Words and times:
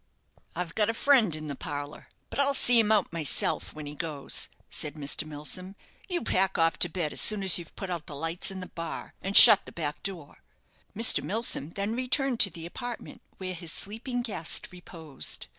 "I've 0.55 0.73
got 0.73 0.89
a 0.89 0.95
friend 0.95 1.35
in 1.35 1.45
the 1.45 1.53
parlour: 1.53 2.07
but 2.31 2.39
I'll 2.39 2.55
see 2.55 2.79
him 2.79 2.91
out 2.91 3.13
myself 3.13 3.71
when 3.75 3.85
he 3.85 3.93
goes," 3.93 4.49
said 4.67 4.95
Mr. 4.95 5.27
Milsom. 5.27 5.75
"You 6.09 6.23
pack 6.23 6.57
off 6.57 6.79
to 6.79 6.89
bed 6.89 7.13
as 7.13 7.21
soon 7.21 7.43
as 7.43 7.59
you've 7.59 7.75
put 7.75 7.91
out 7.91 8.07
the 8.07 8.15
lights 8.15 8.49
in 8.49 8.61
the 8.61 8.69
bar, 8.69 9.13
and 9.21 9.37
shut 9.37 9.67
the 9.67 9.71
back 9.71 10.01
door." 10.01 10.41
Mr. 10.97 11.23
Milsom 11.23 11.69
then 11.69 11.93
returned 11.95 12.39
to 12.39 12.49
the 12.49 12.65
apartment 12.65 13.21
where 13.37 13.53
his 13.53 13.71
sleeping 13.71 14.23
guest 14.23 14.69
reposed. 14.71 15.45